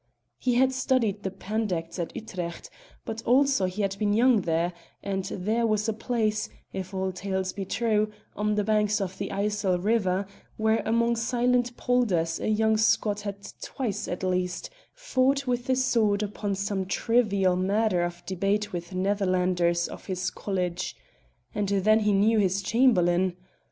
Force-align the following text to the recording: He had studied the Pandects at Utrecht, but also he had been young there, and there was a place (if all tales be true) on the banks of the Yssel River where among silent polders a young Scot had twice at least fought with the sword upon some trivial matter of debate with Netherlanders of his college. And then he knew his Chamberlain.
He 0.39 0.55
had 0.55 0.73
studied 0.73 1.21
the 1.21 1.29
Pandects 1.29 1.99
at 1.99 2.15
Utrecht, 2.15 2.71
but 3.05 3.21
also 3.21 3.65
he 3.65 3.83
had 3.83 3.95
been 3.99 4.13
young 4.13 4.41
there, 4.41 4.73
and 5.03 5.25
there 5.25 5.67
was 5.67 5.87
a 5.87 5.93
place 5.93 6.49
(if 6.73 6.91
all 6.91 7.11
tales 7.11 7.53
be 7.53 7.65
true) 7.65 8.11
on 8.35 8.55
the 8.55 8.63
banks 8.63 8.99
of 8.99 9.19
the 9.19 9.29
Yssel 9.29 9.77
River 9.77 10.25
where 10.57 10.81
among 10.87 11.17
silent 11.17 11.77
polders 11.77 12.39
a 12.39 12.49
young 12.49 12.77
Scot 12.77 13.21
had 13.21 13.47
twice 13.61 14.07
at 14.07 14.23
least 14.23 14.71
fought 14.95 15.45
with 15.45 15.67
the 15.67 15.75
sword 15.75 16.23
upon 16.23 16.55
some 16.55 16.87
trivial 16.87 17.55
matter 17.55 18.01
of 18.03 18.25
debate 18.25 18.73
with 18.73 18.95
Netherlanders 18.95 19.87
of 19.87 20.05
his 20.07 20.31
college. 20.31 20.95
And 21.53 21.67
then 21.69 21.99
he 21.99 22.11
knew 22.13 22.39
his 22.39 22.63
Chamberlain. 22.63 23.35